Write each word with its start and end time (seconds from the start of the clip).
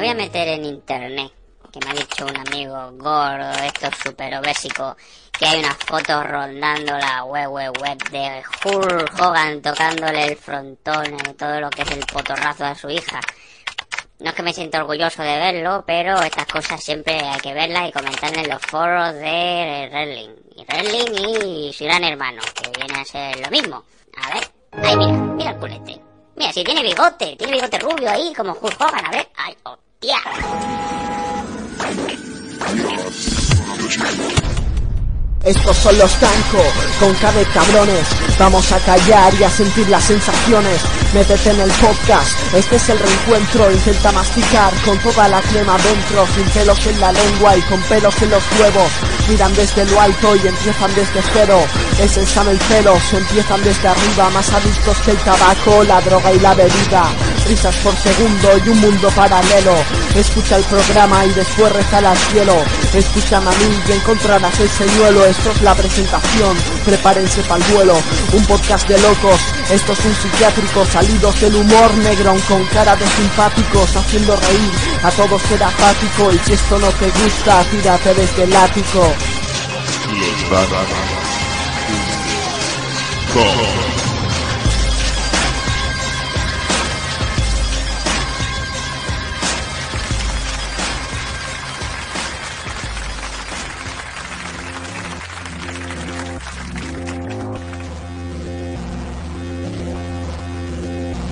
voy 0.00 0.08
a 0.08 0.14
meter 0.14 0.48
en 0.48 0.64
internet, 0.64 1.30
que 1.70 1.78
me 1.80 1.90
ha 1.90 1.92
dicho 1.92 2.24
un 2.24 2.34
amigo 2.34 2.90
gordo, 2.92 3.50
esto 3.62 3.90
súper 4.02 4.34
obésico, 4.34 4.96
que 5.38 5.44
hay 5.44 5.58
unas 5.58 5.76
fotos 5.76 6.26
rondando 6.26 6.96
la 6.96 7.24
web, 7.24 7.50
web, 7.50 7.72
web 7.78 7.98
de 8.10 8.42
Hulk 8.64 9.20
Hogan 9.20 9.60
tocándole 9.60 10.28
el 10.28 10.36
frontón 10.36 11.14
y 11.14 11.34
todo 11.34 11.60
lo 11.60 11.68
que 11.68 11.82
es 11.82 11.90
el 11.90 12.06
potorrazo 12.06 12.64
a 12.64 12.74
su 12.74 12.88
hija. 12.88 13.20
No 14.20 14.30
es 14.30 14.34
que 14.34 14.42
me 14.42 14.54
sienta 14.54 14.80
orgulloso 14.80 15.22
de 15.22 15.36
verlo, 15.36 15.84
pero 15.86 16.18
estas 16.22 16.46
cosas 16.46 16.82
siempre 16.82 17.20
hay 17.20 17.40
que 17.40 17.52
verlas 17.52 17.90
y 17.90 17.92
comentarlas 17.92 18.44
en 18.44 18.50
los 18.50 18.62
foros 18.62 19.12
de 19.14 19.88
Redling. 19.92 20.34
Y 20.56 20.64
Redling 20.64 21.44
y 21.44 21.72
su 21.74 21.84
gran 21.84 22.04
hermano, 22.04 22.40
que 22.54 22.70
viene 22.70 23.00
a 23.00 23.04
ser 23.04 23.38
lo 23.38 23.50
mismo. 23.50 23.84
A 24.16 24.34
ver, 24.34 24.50
ahí 24.82 24.96
mira, 24.96 25.12
mira 25.12 25.50
el 25.50 25.56
culete. 25.58 26.00
Mira, 26.36 26.52
si 26.54 26.64
tiene 26.64 26.82
bigote, 26.82 27.36
tiene 27.36 27.52
bigote 27.52 27.78
rubio 27.78 28.10
ahí, 28.10 28.32
como 28.34 28.52
Hulk 28.52 28.80
Hogan, 28.80 29.04
a 29.04 29.10
ver. 29.10 29.28
Ay, 29.36 29.54
Estos 35.44 35.76
son 35.76 35.98
los 35.98 36.10
Tanco, 36.14 36.62
con 36.98 37.12
de 37.12 37.44
cabrones. 37.52 38.06
Vamos 38.38 38.72
a 38.72 38.78
callar 38.78 39.34
y 39.38 39.44
a 39.44 39.50
sentir 39.50 39.86
las 39.90 40.04
sensaciones. 40.04 40.80
Métete 41.12 41.50
en 41.50 41.60
el 41.60 41.70
podcast, 41.72 42.30
este 42.54 42.76
es 42.76 42.88
el 42.88 42.98
reencuentro. 42.98 43.70
Intenta 43.70 44.10
masticar 44.12 44.72
con 44.86 44.96
toda 45.00 45.28
la 45.28 45.42
crema 45.42 45.76
dentro, 45.76 46.26
sin 46.34 46.48
pelos 46.48 46.86
en 46.86 46.98
la 46.98 47.12
lengua 47.12 47.58
y 47.58 47.60
con 47.62 47.82
pelos 47.82 48.22
en 48.22 48.30
los 48.30 48.44
huevos. 48.58 48.90
Miran 49.28 49.54
desde 49.54 49.84
lo 49.84 50.00
alto 50.00 50.34
y 50.34 50.48
empiezan 50.48 50.94
desde 50.94 51.20
cero. 51.34 51.60
Es 52.00 52.16
el 52.16 52.26
sano 52.26 52.54
y 52.54 52.56
pelos, 52.56 53.02
empiezan 53.12 53.62
desde 53.62 53.88
arriba, 53.88 54.30
más 54.30 54.50
adictos 54.50 54.96
que 55.04 55.10
el 55.10 55.18
tabaco, 55.18 55.84
la 55.84 56.00
droga 56.00 56.32
y 56.32 56.40
la 56.40 56.54
bebida. 56.54 57.04
Risas 57.50 57.74
por 57.78 57.96
segundo 57.96 58.48
y 58.64 58.68
un 58.68 58.80
mundo 58.80 59.08
paralelo. 59.10 59.74
Escucha 60.14 60.56
el 60.56 60.62
programa 60.62 61.26
y 61.26 61.30
después 61.30 61.72
rezar 61.72 62.04
al 62.04 62.16
cielo. 62.16 62.54
Escúchame 62.94 63.48
a 63.48 63.58
mí 63.58 63.82
y 63.88 63.92
encontrarás 63.92 64.60
el 64.60 64.68
señuelo 64.68 65.26
esto 65.26 65.50
es 65.50 65.60
la 65.62 65.74
presentación, 65.74 66.56
prepárense 66.84 67.42
para 67.42 67.64
el 67.64 67.72
vuelo, 67.72 67.94
un 68.34 68.44
podcast 68.46 68.86
de 68.86 69.00
locos, 69.00 69.40
esto 69.68 69.92
es 69.94 70.04
un 70.04 70.14
psiquiátrico, 70.14 70.86
salidos 70.86 71.40
del 71.40 71.56
humor 71.56 71.92
negro, 71.96 72.36
con 72.46 72.64
cara 72.66 72.94
de 72.94 73.06
simpáticos, 73.08 73.96
haciendo 73.96 74.36
reír, 74.36 74.70
a 75.02 75.10
todos 75.10 75.42
será 75.42 75.66
apático, 75.66 76.32
y 76.32 76.38
si 76.46 76.52
esto 76.52 76.78
no 76.78 76.86
te 76.86 77.10
gusta, 77.10 77.64
tírate 77.64 78.14
desde 78.14 78.44
el 78.44 78.54
ático. 78.54 79.12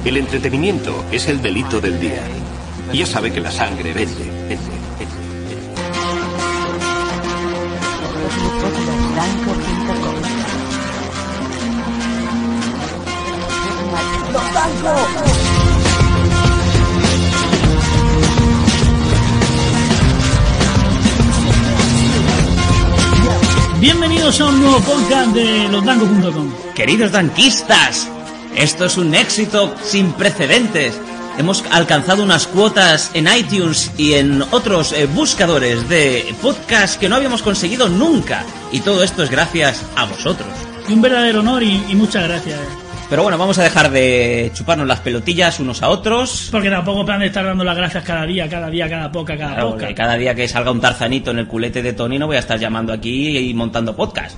El 0.09 0.17
entretenimiento 0.17 1.05
es 1.13 1.29
el 1.29 1.43
delito 1.43 1.83
del 1.83 2.01
día. 2.01 2.23
Ya 2.95 3.05
sabe 3.05 3.31
que 3.31 3.43
la 3.43 3.51
sangre 3.51 3.93
vende, 3.93 4.25
vende, 4.49 4.57
Bienvenidos 23.79 24.41
a 24.41 24.47
un 24.47 24.59
nuevo 24.59 24.81
podcast 24.81 25.35
de 25.35 25.69
losdancos.com. 25.69 26.51
Queridos 26.75 27.13
danquistas, 27.13 28.11
esto 28.59 28.85
es 28.87 28.97
un 28.97 29.15
éxito 29.15 29.73
sin 29.83 30.13
precedentes. 30.13 31.01
Hemos 31.39 31.65
alcanzado 31.71 32.25
unas 32.25 32.49
cuotas 32.49 33.13
en 33.15 33.29
iTunes 33.29 33.93
y 33.97 34.15
en 34.15 34.43
otros 34.51 34.93
eh, 34.93 35.07
buscadores 35.07 35.89
de 35.89 36.35
podcast 36.43 36.99
que 36.99 37.09
no 37.09 37.15
habíamos 37.15 37.43
conseguido 37.43 37.89
nunca. 37.89 38.45
Y 38.73 38.81
todo 38.81 39.05
esto 39.05 39.23
es 39.23 39.31
gracias 39.31 39.87
a 39.95 40.07
vosotros. 40.07 40.49
Un 40.89 41.01
verdadero 41.01 41.39
honor 41.39 41.63
y, 41.63 41.79
muchas 41.95 42.27
gracias. 42.27 42.59
Pero 43.09 43.23
bueno, 43.23 43.39
vamos 43.39 43.57
a 43.59 43.63
dejar 43.63 43.93
de 43.93 44.51
chuparnos 44.53 44.89
las 44.89 45.01
pelotillas 45.01 45.61
unos 45.61 45.81
a 45.85 45.89
otros. 45.89 46.49
Porque 46.51 46.69
tampoco 46.69 47.07
plan 47.07 47.21
de 47.21 47.27
estar 47.27 47.45
dando 47.45 47.63
las 47.63 47.77
gracias 47.77 48.03
cada 48.03 48.27
día, 48.27 48.49
cada 48.49 48.69
día, 48.69 48.89
cada 48.89 49.13
poca, 49.13 49.39
cada 49.39 49.61
poca. 49.61 49.95
Cada 49.95 50.17
día 50.17 50.35
que 50.35 50.49
salga 50.49 50.73
un 50.73 50.81
tarzanito 50.81 51.31
en 51.31 51.39
el 51.39 51.47
culete 51.47 51.81
de 51.81 51.93
Tony 51.93 52.19
no 52.19 52.27
voy 52.27 52.37
a 52.37 52.41
estar 52.41 52.59
llamando 52.59 52.93
aquí 52.93 53.39
y 53.39 53.55
montando 53.55 53.95
podcast. 53.95 54.37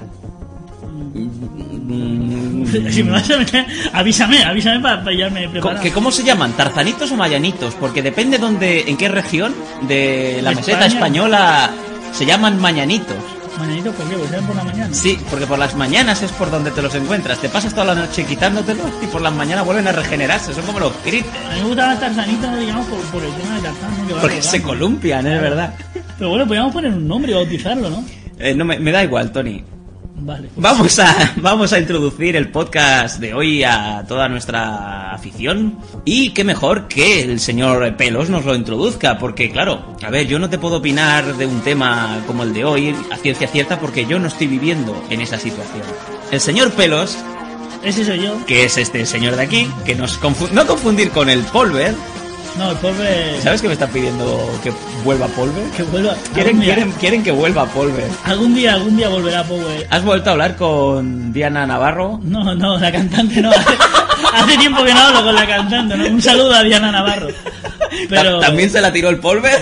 si 2.90 3.02
me 3.02 3.12
vas 3.12 3.30
a 3.30 3.38
meter, 3.38 3.66
avísame, 3.92 4.42
avísame 4.44 4.80
para 4.80 5.04
pillarme 5.04 5.48
preparado. 5.48 5.82
¿Que 5.82 5.92
¿Cómo 5.92 6.10
se 6.10 6.22
llaman? 6.22 6.52
¿Tarzanitos 6.52 7.10
o 7.12 7.16
mayanitos? 7.16 7.74
Porque 7.74 8.02
depende 8.02 8.38
dónde, 8.38 8.88
en 8.88 8.96
qué 8.96 9.08
región 9.08 9.54
de 9.82 10.40
la 10.42 10.52
meseta 10.52 10.86
española 10.86 11.70
se 12.12 12.26
llaman 12.26 12.60
mañanitos. 12.60 13.16
¿Mañanitos 13.58 13.94
por 13.94 14.08
qué? 14.08 14.16
¿Porque 14.16 14.36
por 14.38 14.56
la 14.56 14.64
mañana? 14.64 14.94
Sí, 14.94 15.18
porque 15.28 15.46
por 15.46 15.58
las 15.58 15.74
mañanas 15.76 16.22
es 16.22 16.32
por 16.32 16.50
donde 16.50 16.70
te 16.70 16.80
los 16.80 16.94
encuentras. 16.94 17.38
Te 17.40 17.48
pasas 17.48 17.74
toda 17.74 17.86
la 17.86 17.94
noche 17.94 18.24
quitándotelos 18.24 18.86
y 19.02 19.06
por 19.06 19.20
las 19.20 19.34
mañanas 19.34 19.66
vuelven 19.66 19.86
a 19.86 19.92
regenerarse. 19.92 20.54
Son 20.54 20.64
como 20.64 20.80
los 20.80 20.92
critters. 21.04 21.28
A 21.50 21.54
mí 21.54 21.60
me 21.60 21.66
gustan 21.66 21.90
las 21.90 22.00
tarzanitas, 22.00 22.58
digamos, 22.58 22.86
por, 22.86 23.22
el 23.22 23.32
tema 23.34 23.56
de 23.56 23.60
tarzán. 23.60 24.20
porque 24.20 24.42
se 24.42 24.62
columpian, 24.62 25.26
es 25.26 25.42
verdad. 25.42 25.74
Pero 26.16 26.30
bueno, 26.30 26.46
podríamos 26.46 26.72
poner 26.72 26.92
un 26.92 27.06
nombre 27.06 27.32
y 27.32 27.34
bautizarlo, 27.34 27.90
¿no? 27.90 28.04
Eh, 28.38 28.54
no 28.54 28.64
me, 28.64 28.78
me 28.78 28.92
da 28.92 29.04
igual, 29.04 29.30
Tony. 29.30 29.62
Pues 30.26 30.40
vamos, 30.56 30.98
a, 30.98 31.32
vamos 31.36 31.72
a 31.72 31.78
introducir 31.78 32.36
el 32.36 32.50
podcast 32.50 33.20
de 33.20 33.32
hoy 33.32 33.62
a 33.64 34.04
toda 34.06 34.28
nuestra 34.28 35.12
afición. 35.12 35.78
Y 36.04 36.30
qué 36.30 36.44
mejor 36.44 36.88
que 36.88 37.22
el 37.22 37.40
señor 37.40 37.96
Pelos 37.96 38.28
nos 38.28 38.44
lo 38.44 38.54
introduzca, 38.54 39.18
porque 39.18 39.50
claro, 39.50 39.96
a 40.02 40.10
ver, 40.10 40.26
yo 40.26 40.38
no 40.38 40.50
te 40.50 40.58
puedo 40.58 40.76
opinar 40.76 41.36
de 41.36 41.46
un 41.46 41.60
tema 41.62 42.22
como 42.26 42.42
el 42.42 42.52
de 42.52 42.64
hoy 42.64 42.94
a 43.10 43.16
ciencia 43.16 43.48
cierta 43.48 43.80
porque 43.80 44.04
yo 44.04 44.18
no 44.18 44.28
estoy 44.28 44.46
viviendo 44.46 45.02
en 45.08 45.20
esa 45.20 45.38
situación. 45.38 45.82
El 46.30 46.40
señor 46.40 46.70
Pelos 46.72 47.16
ese 47.82 48.04
soy 48.04 48.22
yo. 48.22 48.44
Que 48.44 48.64
es 48.64 48.76
este 48.76 49.06
señor 49.06 49.36
de 49.36 49.42
aquí, 49.42 49.70
que 49.86 49.94
nos 49.94 50.20
no 50.52 50.66
confundir 50.66 51.10
con 51.10 51.30
el 51.30 51.40
Polver, 51.44 51.94
no, 52.58 52.70
el 52.70 52.76
Polver. 52.78 53.40
¿Sabes 53.42 53.62
que 53.62 53.68
me 53.68 53.74
están 53.74 53.90
pidiendo 53.90 54.58
que 54.62 54.72
vuelva 55.04 55.26
Polver? 55.28 55.64
Que 55.76 55.82
vuelva. 55.84 56.14
Quieren, 56.34 56.60
quieren, 56.60 56.92
quieren 56.92 57.22
que 57.22 57.32
vuelva 57.32 57.66
Polver. 57.66 58.08
Algún 58.24 58.54
día, 58.54 58.74
algún 58.74 58.96
día 58.96 59.08
volverá 59.08 59.44
Polver. 59.44 59.86
¿Has 59.90 60.04
vuelto 60.04 60.30
a 60.30 60.32
hablar 60.32 60.56
con 60.56 61.32
Diana 61.32 61.66
Navarro? 61.66 62.20
No, 62.22 62.54
no, 62.54 62.78
la 62.78 62.92
cantante 62.92 63.40
no. 63.40 63.50
Hace 64.32 64.58
tiempo 64.58 64.84
que 64.84 64.92
no 64.92 65.00
hablo 65.00 65.24
con 65.24 65.34
la 65.34 65.46
cantante, 65.46 65.96
¿no? 65.96 66.06
Un 66.06 66.22
saludo 66.22 66.54
a 66.54 66.62
Diana 66.62 66.92
Navarro. 66.92 67.28
Pero... 68.08 68.40
¿También 68.40 68.70
se 68.70 68.80
la 68.80 68.92
tiró 68.92 69.08
el 69.08 69.18
Polver? 69.18 69.60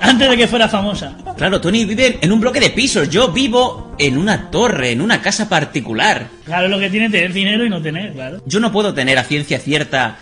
Antes 0.00 0.30
de 0.30 0.36
que 0.36 0.46
fuera 0.48 0.68
famosa. 0.68 1.12
Claro, 1.36 1.60
Tony 1.60 1.84
vive 1.84 2.18
en 2.20 2.32
un 2.32 2.40
bloque 2.40 2.60
de 2.60 2.70
pisos. 2.70 3.08
Yo 3.08 3.28
vivo 3.28 3.94
en 3.98 4.16
una 4.16 4.50
torre, 4.50 4.92
en 4.92 5.00
una 5.00 5.20
casa 5.20 5.48
particular. 5.48 6.28
Claro, 6.44 6.68
lo 6.68 6.78
que 6.78 6.88
tiene 6.88 7.10
tener 7.10 7.32
dinero 7.32 7.64
y 7.64 7.70
no 7.70 7.82
tener, 7.82 8.12
claro. 8.12 8.40
Yo 8.46 8.60
no 8.60 8.72
puedo 8.72 8.94
tener 8.94 9.18
a 9.18 9.24
ciencia 9.24 9.58
cierta 9.58 10.16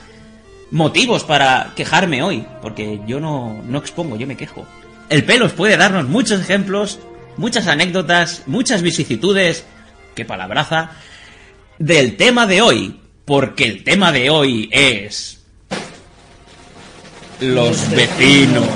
motivos 0.71 1.25
para 1.25 1.72
quejarme 1.77 2.22
hoy, 2.22 2.44
porque 2.62 3.00
yo 3.06 3.21
no, 3.21 3.62
no 3.66 3.78
expongo, 3.78 4.16
yo 4.16 4.27
me 4.27 4.37
quejo. 4.37 4.66
El 5.09 5.25
pelos 5.25 5.53
puede 5.53 5.77
darnos 5.77 6.09
muchos 6.09 6.41
ejemplos, 6.41 6.99
muchas 7.37 7.66
anécdotas, 7.66 8.43
muchas 8.47 8.82
vicisitudes, 8.82 9.65
qué 10.15 10.25
palabraza, 10.25 10.93
del 11.78 12.16
tema 12.16 12.47
de 12.47 12.62
hoy, 12.62 13.00
porque 13.25 13.65
el 13.65 13.84
tema 13.84 14.12
de 14.12 14.31
hoy 14.31 14.69
es 14.72 15.44
los 17.41 17.91
vecinos. 17.91 18.69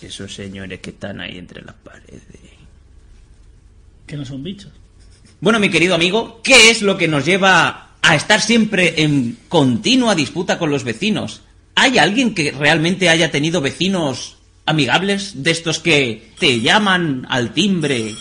Esos 0.00 0.34
señores 0.34 0.80
que 0.80 0.90
están 0.90 1.20
ahí 1.20 1.38
entre 1.38 1.62
las 1.62 1.74
paredes. 1.76 2.22
Que 4.06 4.16
no 4.16 4.24
son 4.24 4.42
bichos. 4.42 4.70
Bueno, 5.40 5.58
mi 5.58 5.70
querido 5.70 5.94
amigo, 5.94 6.40
¿qué 6.42 6.70
es 6.70 6.82
lo 6.82 6.96
que 6.96 7.08
nos 7.08 7.24
lleva 7.24 7.93
a 8.04 8.14
estar 8.14 8.40
siempre 8.40 9.02
en 9.02 9.38
continua 9.48 10.14
disputa 10.14 10.58
con 10.58 10.70
los 10.70 10.84
vecinos. 10.84 11.40
¿Hay 11.74 11.98
alguien 11.98 12.34
que 12.34 12.52
realmente 12.52 13.08
haya 13.08 13.30
tenido 13.30 13.62
vecinos 13.62 14.36
amigables 14.66 15.42
de 15.42 15.50
estos 15.50 15.78
que 15.78 16.30
te 16.38 16.60
llaman 16.60 17.26
al 17.30 17.52
timbre 17.52 18.14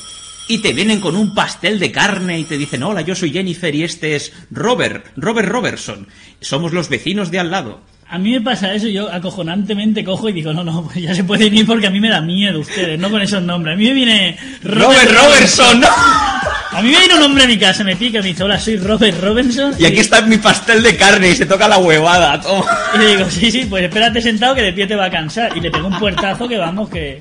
y 0.47 0.59
te 0.59 0.74
vienen 0.74 1.01
con 1.01 1.15
un 1.18 1.35
pastel 1.35 1.80
de 1.80 1.91
carne 1.91 2.39
y 2.39 2.45
te 2.45 2.57
dicen, 2.57 2.81
hola, 2.83 3.01
yo 3.01 3.13
soy 3.13 3.31
Jennifer 3.31 3.75
y 3.75 3.83
este 3.83 4.15
es 4.15 4.31
Robert, 4.51 5.07
Robert 5.18 5.50
Robertson. 5.50 6.07
Somos 6.39 6.71
los 6.71 6.88
vecinos 6.88 7.30
de 7.30 7.39
al 7.39 7.51
lado. 7.51 7.81
A 8.07 8.18
mí 8.18 8.31
me 8.31 8.41
pasa 8.41 8.74
eso, 8.74 8.88
yo 8.88 9.12
acojonantemente 9.12 10.03
cojo 10.03 10.30
y 10.30 10.33
digo, 10.33 10.53
no, 10.53 10.63
no, 10.63 10.83
pues 10.85 11.03
ya 11.03 11.13
se 11.13 11.24
puede 11.25 11.47
ir 11.47 11.65
porque 11.65 11.88
a 11.88 11.89
mí 11.89 12.00
me 12.00 12.09
da 12.09 12.21
miedo 12.21 12.59
ustedes, 12.59 12.97
no 13.00 13.09
con 13.09 13.21
esos 13.21 13.44
nombres. 13.44 13.75
A 13.75 13.77
mí 13.77 13.85
me 13.85 13.94
viene 13.94 14.38
Robert, 14.63 15.12
Robertson, 15.12 15.81
¿no? 15.81 16.32
A 16.75 16.81
mí 16.81 16.90
me 16.90 16.98
viene 16.98 17.14
un 17.16 17.22
hombre 17.22 17.44
a 17.44 17.48
mi 17.48 17.58
casa, 17.60 17.84
me 17.84 17.96
pica, 17.96 18.20
me 18.20 18.30
dice, 18.30 18.44
hola, 18.44 18.60
soy 18.60 18.78
Robert 18.78 19.22
Robinson. 19.22 19.75
Y 19.78 19.86
aquí 19.86 20.00
está 20.00 20.22
mi 20.24 20.38
pastel 20.38 20.81
de 20.81 20.98
carne 20.98 21.30
y 21.30 21.36
se 21.36 21.46
toca 21.46 21.68
la 21.68 21.78
huevada. 21.78 22.42
toma. 22.42 22.66
Y 22.96 22.98
le 22.98 23.08
digo, 23.16 23.30
sí, 23.30 23.52
sí, 23.52 23.66
pues 23.70 23.84
espérate 23.84 24.22
sentado 24.22 24.56
que 24.56 24.62
de 24.64 24.74
pie 24.74 24.88
te 24.88 24.96
va 24.96 25.06
a 25.06 25.12
cansar. 25.12 25.56
Y 25.56 25.60
le 25.62 25.70
pego 25.70 25.88
un 25.88 26.00
puertazo 26.00 26.48
que 26.48 26.58
vamos, 26.58 26.90
que, 26.90 27.20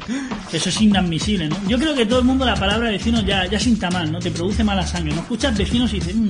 que 0.50 0.56
eso 0.56 0.68
es 0.70 0.80
inadmisible, 0.80 1.48
¿no? 1.48 1.56
Yo 1.68 1.78
creo 1.78 1.94
que 1.94 2.06
todo 2.06 2.20
el 2.20 2.24
mundo 2.24 2.46
la 2.46 2.54
palabra 2.54 2.90
vecino 2.90 3.20
ya, 3.22 3.44
ya 3.46 3.58
sienta 3.60 3.90
mal, 3.90 4.10
¿no? 4.10 4.18
Te 4.20 4.30
produce 4.30 4.64
mala 4.64 4.86
sangre. 4.86 5.14
No 5.14 5.20
escuchas 5.20 5.56
vecinos 5.56 5.92
y 5.92 6.00
dices, 6.00 6.14
"Mm, 6.14 6.28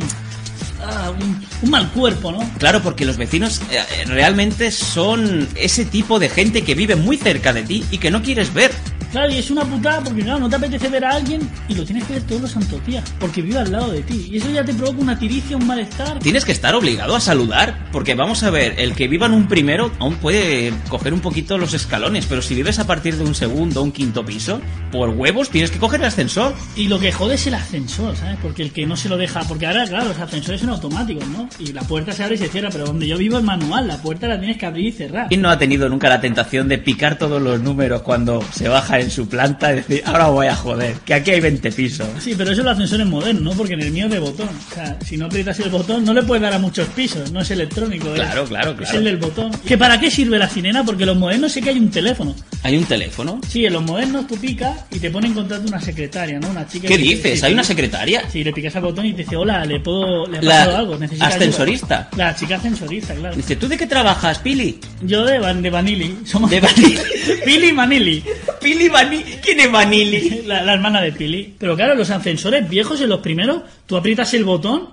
ah, 0.84 1.12
un, 1.12 1.46
un 1.62 1.70
mal 1.70 1.88
cuerpo, 1.90 2.32
¿no? 2.32 2.40
Claro, 2.58 2.82
porque 2.82 3.04
los 3.04 3.16
vecinos 3.18 3.60
eh, 3.70 3.76
eh, 3.78 4.04
realmente 4.06 4.72
son 4.72 5.48
ese 5.54 5.84
tipo 5.84 6.18
de 6.18 6.28
gente 6.28 6.62
que 6.62 6.74
vive 6.74 6.96
muy 6.96 7.16
cerca 7.18 7.52
de 7.52 7.62
ti 7.62 7.84
y 7.92 7.98
que 7.98 8.10
no 8.10 8.20
quieres 8.20 8.52
ver. 8.52 8.72
Claro, 9.12 9.30
y 9.30 9.36
es 9.36 9.50
una 9.50 9.62
putada 9.64 10.00
porque, 10.02 10.22
claro, 10.22 10.40
no 10.40 10.48
te 10.48 10.56
apetece 10.56 10.88
ver 10.88 11.04
a 11.04 11.10
alguien 11.10 11.48
y 11.68 11.74
lo 11.74 11.84
tienes 11.84 12.04
que 12.04 12.14
ver 12.14 12.22
todos 12.22 12.40
los 12.40 12.50
santos 12.50 12.84
días, 12.86 13.04
porque 13.20 13.42
vive 13.42 13.58
al 13.58 13.70
lado 13.70 13.92
de 13.92 14.00
ti. 14.00 14.28
Y 14.32 14.38
eso 14.38 14.50
ya 14.50 14.64
te 14.64 14.72
provoca 14.72 15.00
una 15.00 15.18
tiricia, 15.18 15.54
un 15.56 15.66
malestar. 15.66 16.18
Tienes 16.20 16.46
que 16.46 16.52
estar 16.52 16.74
obligado 16.74 17.14
a 17.14 17.20
saludar, 17.20 17.88
porque 17.92 18.14
vamos 18.14 18.42
a 18.42 18.48
ver, 18.48 18.74
el 18.78 18.94
que 18.94 19.08
viva 19.08 19.26
en 19.26 19.34
un 19.34 19.48
primero 19.48 19.92
aún 19.98 20.14
puede 20.14 20.72
coger 20.88 21.12
un 21.12 21.20
poquito 21.20 21.58
los 21.58 21.74
escalones, 21.74 22.24
pero 22.24 22.40
si 22.40 22.54
vives 22.54 22.78
a 22.78 22.86
partir 22.86 23.16
de 23.16 23.24
un 23.24 23.34
segundo 23.34 23.80
o 23.80 23.84
un 23.84 23.92
quinto 23.92 24.24
piso, 24.24 24.62
por 24.90 25.10
huevos 25.10 25.50
tienes 25.50 25.70
que 25.70 25.78
coger 25.78 26.00
el 26.00 26.06
ascensor. 26.06 26.54
Y 26.74 26.88
lo 26.88 26.98
que 26.98 27.12
jode 27.12 27.34
es 27.34 27.46
el 27.46 27.54
ascensor, 27.54 28.16
¿sabes? 28.16 28.38
Porque 28.40 28.62
el 28.62 28.72
que 28.72 28.86
no 28.86 28.96
se 28.96 29.10
lo 29.10 29.18
deja. 29.18 29.42
Porque 29.42 29.66
ahora, 29.66 29.86
claro, 29.86 30.08
los 30.08 30.18
ascensores 30.18 30.62
son 30.62 30.70
automáticos, 30.70 31.26
¿no? 31.28 31.48
Y 31.58 31.72
la 31.72 31.82
puerta 31.82 32.12
se 32.12 32.24
abre 32.24 32.36
y 32.36 32.38
se 32.38 32.48
cierra, 32.48 32.70
pero 32.72 32.86
donde 32.86 33.06
yo 33.06 33.18
vivo 33.18 33.36
es 33.36 33.44
manual. 33.44 33.88
La 33.88 34.00
puerta 34.00 34.26
la 34.26 34.38
tienes 34.38 34.56
que 34.56 34.64
abrir 34.64 34.86
y 34.86 34.92
cerrar. 34.92 35.28
¿Quién 35.28 35.42
no 35.42 35.50
ha 35.50 35.58
tenido 35.58 35.88
nunca 35.90 36.08
la 36.08 36.20
tentación 36.20 36.68
de 36.68 36.78
picar 36.78 37.18
todos 37.18 37.42
los 37.42 37.60
números 37.60 38.00
cuando 38.02 38.42
se 38.52 38.68
baja 38.68 39.01
en 39.02 39.10
su 39.10 39.28
planta 39.28 39.72
y 39.72 39.76
decir, 39.76 40.02
ahora 40.06 40.26
voy 40.28 40.46
a 40.46 40.56
joder, 40.56 40.94
que 41.04 41.14
aquí 41.14 41.30
hay 41.32 41.40
20 41.40 41.70
pisos? 41.72 42.06
Sí, 42.20 42.34
pero 42.36 42.50
eso 42.52 42.60
es 42.62 42.64
los 42.64 42.74
ascensores 42.74 43.06
modernos, 43.06 43.42
¿no? 43.42 43.52
Porque 43.52 43.74
en 43.74 43.82
el 43.82 43.90
mío 43.92 44.06
es 44.06 44.12
de 44.12 44.18
botón. 44.18 44.48
O 44.70 44.74
sea, 44.74 44.98
si 45.04 45.16
no 45.16 45.26
aprietas 45.26 45.58
el 45.60 45.70
botón, 45.70 46.04
no 46.04 46.14
le 46.14 46.22
puedes 46.22 46.42
dar 46.42 46.52
a 46.54 46.58
muchos 46.58 46.88
pisos. 46.88 47.30
No 47.32 47.40
es 47.40 47.50
electrónico. 47.50 48.08
es- 48.08 48.14
Claro, 48.20 48.44
claro, 48.44 48.70
Es 48.70 48.76
claro. 48.78 48.98
el 48.98 49.04
del 49.04 49.16
botón. 49.18 49.50
¿Que 49.66 49.76
para 49.76 49.98
qué 50.00 50.10
sirve 50.10 50.38
la 50.38 50.48
sirena? 50.48 50.84
Porque 50.84 51.04
los 51.06 51.16
modernos 51.16 51.52
sé 51.52 51.60
que 51.60 51.70
hay 51.70 51.78
un 51.78 51.90
teléfono. 51.90 52.34
¿Hay 52.64 52.76
un 52.76 52.84
teléfono? 52.84 53.40
Sí, 53.48 53.66
en 53.66 53.72
los 53.72 53.82
modernos 53.82 54.26
tú 54.28 54.36
picas 54.36 54.84
y 54.92 55.00
te 55.00 55.10
pone 55.10 55.26
en 55.26 55.34
contacto 55.34 55.66
una 55.66 55.80
secretaria, 55.80 56.38
¿no? 56.38 56.48
Una 56.48 56.64
chica 56.68 56.86
¿Qué 56.86 56.96
que- 56.96 57.02
dices? 57.02 57.42
¿Hay 57.42 57.52
una 57.54 57.64
secretaria? 57.64 58.22
Sí, 58.30 58.44
le 58.44 58.52
picas 58.52 58.76
al 58.76 58.82
botón 58.82 59.04
y 59.06 59.12
te 59.14 59.24
dice, 59.24 59.34
hola, 59.34 59.64
le 59.64 59.80
puedo... 59.80 60.26
Le 60.28 60.40
La 60.40 60.62
algo, 60.78 60.96
necesita 60.96 61.26
ayuda". 61.26 61.36
ascensorista. 61.38 62.08
La 62.16 62.36
chica 62.36 62.56
ascensorista, 62.56 63.14
claro. 63.16 63.34
Dice, 63.34 63.56
¿tú 63.56 63.66
de 63.66 63.76
qué 63.76 63.86
trabajas, 63.88 64.38
Pili? 64.38 64.78
Yo 65.02 65.24
de, 65.24 65.40
Van, 65.40 65.60
de 65.60 65.70
Vanilli. 65.70 66.18
Somos 66.24 66.50
De 66.50 66.60
Vanilli. 66.60 66.98
Pili 67.44 67.66
y 67.68 67.72
Vanilli. 67.72 68.24
Pili 68.60 68.88
Vanilli. 68.88 69.24
¿Quién 69.42 69.58
es 69.60 69.72
Vanilli? 69.72 70.42
La, 70.46 70.62
la 70.62 70.74
hermana 70.74 71.00
de 71.00 71.10
Pili. 71.10 71.54
Pero 71.58 71.74
claro, 71.74 71.96
los 71.96 72.10
ascensores 72.10 72.68
viejos 72.68 73.00
en 73.00 73.08
los 73.08 73.20
primeros, 73.20 73.62
tú 73.86 73.96
aprietas 73.96 74.32
el 74.34 74.44
botón 74.44 74.88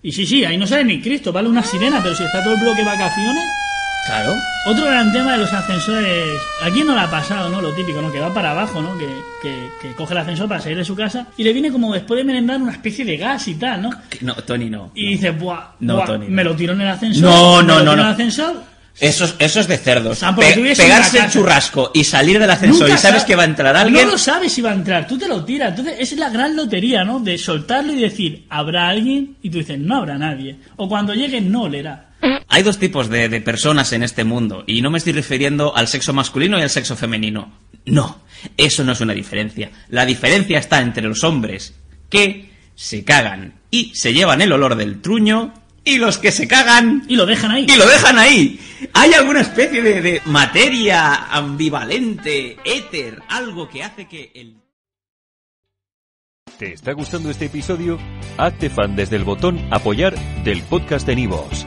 y 0.00 0.12
sí, 0.12 0.26
sí, 0.26 0.44
ahí 0.44 0.56
no 0.56 0.66
sale 0.66 0.84
ni 0.84 1.00
Cristo, 1.00 1.32
vale 1.32 1.48
una 1.48 1.62
sirena, 1.64 2.00
pero 2.02 2.14
si 2.14 2.22
está 2.22 2.40
todo 2.44 2.54
el 2.54 2.60
bloque 2.60 2.80
de 2.82 2.84
vacaciones... 2.84 3.42
Claro. 4.06 4.34
Otro 4.66 4.84
gran 4.84 5.10
tema 5.12 5.32
de 5.32 5.38
los 5.38 5.52
ascensores, 5.52 6.38
aquí 6.62 6.82
no 6.84 6.94
le 6.94 7.00
ha 7.00 7.10
pasado, 7.10 7.48
¿no? 7.48 7.60
Lo 7.62 7.72
típico, 7.72 8.02
¿no? 8.02 8.12
Que 8.12 8.20
va 8.20 8.32
para 8.34 8.50
abajo, 8.50 8.82
¿no? 8.82 8.96
Que, 8.98 9.06
que, 9.40 9.68
que 9.80 9.94
coge 9.94 10.12
el 10.12 10.18
ascensor 10.18 10.46
para 10.48 10.60
salir 10.60 10.76
de 10.76 10.84
su 10.84 10.94
casa 10.94 11.26
y 11.38 11.44
le 11.44 11.52
viene 11.54 11.72
como 11.72 11.92
después 11.92 12.18
de 12.18 12.24
merendar 12.24 12.60
una 12.60 12.72
especie 12.72 13.04
de 13.04 13.16
gas 13.16 13.48
y 13.48 13.54
tal, 13.54 13.80
¿no? 13.82 13.90
No, 14.20 14.34
Tony, 14.34 14.68
no. 14.68 14.90
Y 14.94 15.06
dice, 15.12 15.30
buah, 15.30 15.72
No, 15.80 15.96
buah, 15.96 16.06
Tony, 16.06 16.26
no. 16.26 16.30
me 16.32 16.44
lo 16.44 16.54
tiro 16.54 16.74
en 16.74 16.82
el 16.82 16.88
ascensor. 16.88 17.22
No, 17.22 17.56
me 17.62 17.62
no, 17.64 17.78
lo 17.78 17.84
no, 17.84 17.90
tiro 17.90 17.92
en 17.92 17.96
no. 17.96 18.02
el 18.04 18.12
ascensor. 18.12 18.74
Eso, 19.00 19.24
es- 19.24 19.34
eso 19.40 19.58
es 19.60 19.66
de 19.68 19.76
cerdos. 19.76 20.22
Ah, 20.22 20.36
Pe- 20.36 20.74
pegarse 20.76 21.18
el 21.18 21.28
churrasco 21.30 21.90
y 21.94 22.04
salir 22.04 22.38
del 22.38 22.48
ascensor 22.50 22.82
Nunca 22.82 22.94
y 22.94 22.98
sabes 22.98 23.22
sa- 23.22 23.26
que 23.26 23.34
va 23.36 23.42
a 23.42 23.46
entrar 23.46 23.74
alguien. 23.76 24.04
No 24.06 24.12
lo 24.12 24.18
sabes 24.18 24.52
si 24.52 24.60
va 24.62 24.70
a 24.70 24.74
entrar, 24.74 25.06
tú 25.08 25.18
te 25.18 25.26
lo 25.26 25.44
tiras. 25.44 25.70
Entonces, 25.70 25.94
esa 25.98 26.14
es 26.14 26.20
la 26.20 26.28
gran 26.28 26.54
lotería, 26.54 27.04
¿no? 27.04 27.18
De 27.20 27.36
soltarlo 27.36 27.92
y 27.92 28.00
decir, 28.00 28.46
habrá 28.50 28.88
alguien, 28.90 29.36
y 29.42 29.50
tú 29.50 29.58
dices, 29.58 29.78
no 29.80 29.96
habrá 29.96 30.16
nadie. 30.16 30.56
O 30.76 30.88
cuando 30.88 31.12
llegue, 31.12 31.40
no 31.40 31.62
olerá. 31.62 32.10
Hay 32.54 32.62
dos 32.62 32.78
tipos 32.78 33.08
de, 33.10 33.28
de 33.28 33.40
personas 33.40 33.92
en 33.94 34.04
este 34.04 34.22
mundo 34.22 34.62
y 34.68 34.80
no 34.80 34.88
me 34.88 34.98
estoy 34.98 35.12
refiriendo 35.12 35.76
al 35.76 35.88
sexo 35.88 36.12
masculino 36.12 36.56
y 36.56 36.62
al 36.62 36.70
sexo 36.70 36.94
femenino. 36.94 37.52
No, 37.84 38.20
eso 38.56 38.84
no 38.84 38.92
es 38.92 39.00
una 39.00 39.12
diferencia. 39.12 39.72
La 39.88 40.06
diferencia 40.06 40.60
está 40.60 40.80
entre 40.80 41.02
los 41.02 41.24
hombres 41.24 41.74
que 42.08 42.50
se 42.76 43.02
cagan 43.02 43.54
y 43.72 43.92
se 43.96 44.14
llevan 44.14 44.40
el 44.40 44.52
olor 44.52 44.76
del 44.76 45.00
truño 45.02 45.52
y 45.82 45.98
los 45.98 46.18
que 46.18 46.30
se 46.30 46.46
cagan 46.46 47.02
Y 47.08 47.16
lo 47.16 47.26
dejan 47.26 47.50
ahí. 47.50 47.66
y 47.68 47.76
lo 47.76 47.88
dejan 47.88 48.18
ahí. 48.20 48.60
¿Hay 48.92 49.12
alguna 49.14 49.40
especie 49.40 49.82
de, 49.82 50.00
de 50.00 50.22
materia 50.26 51.12
ambivalente, 51.32 52.56
éter, 52.64 53.20
algo 53.30 53.68
que 53.68 53.82
hace 53.82 54.06
que 54.06 54.30
el... 54.32 54.58
¿Te 56.56 56.72
está 56.72 56.92
gustando 56.92 57.30
este 57.30 57.46
episodio? 57.46 57.98
Hazte 58.38 58.70
fan 58.70 58.94
desde 58.94 59.16
el 59.16 59.24
botón 59.24 59.58
Apoyar 59.72 60.14
del 60.44 60.62
podcast 60.62 61.04
de 61.04 61.16
Nivos. 61.16 61.66